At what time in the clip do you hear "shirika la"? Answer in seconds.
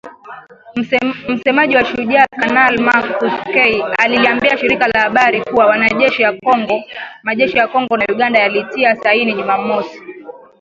4.57-4.99